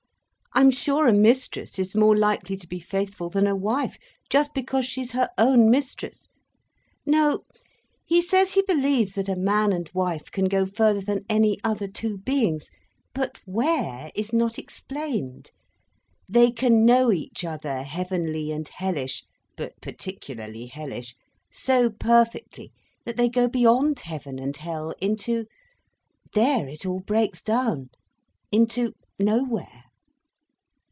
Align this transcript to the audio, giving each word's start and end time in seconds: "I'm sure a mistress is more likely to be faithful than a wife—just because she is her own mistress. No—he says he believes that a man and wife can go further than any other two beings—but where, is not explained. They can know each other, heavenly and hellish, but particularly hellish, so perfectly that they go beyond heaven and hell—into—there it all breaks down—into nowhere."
"I'm 0.53 0.69
sure 0.71 1.07
a 1.07 1.13
mistress 1.13 1.79
is 1.79 1.95
more 1.95 2.13
likely 2.15 2.57
to 2.57 2.67
be 2.67 2.77
faithful 2.81 3.29
than 3.29 3.47
a 3.47 3.55
wife—just 3.55 4.53
because 4.53 4.85
she 4.85 4.99
is 5.01 5.11
her 5.11 5.29
own 5.37 5.69
mistress. 5.71 6.27
No—he 7.05 8.21
says 8.21 8.51
he 8.53 8.61
believes 8.63 9.15
that 9.15 9.29
a 9.29 9.37
man 9.37 9.71
and 9.71 9.89
wife 9.93 10.29
can 10.29 10.45
go 10.49 10.65
further 10.65 10.99
than 10.99 11.23
any 11.29 11.57
other 11.63 11.87
two 11.87 12.17
beings—but 12.17 13.39
where, 13.45 14.11
is 14.13 14.33
not 14.33 14.59
explained. 14.59 15.51
They 16.27 16.51
can 16.51 16.83
know 16.85 17.13
each 17.13 17.45
other, 17.45 17.83
heavenly 17.83 18.51
and 18.51 18.67
hellish, 18.67 19.23
but 19.55 19.79
particularly 19.81 20.65
hellish, 20.65 21.15
so 21.49 21.89
perfectly 21.89 22.73
that 23.05 23.15
they 23.15 23.29
go 23.29 23.47
beyond 23.47 24.01
heaven 24.01 24.37
and 24.37 24.57
hell—into—there 24.57 26.67
it 26.67 26.85
all 26.85 26.99
breaks 26.99 27.41
down—into 27.41 28.93
nowhere." 29.17 29.85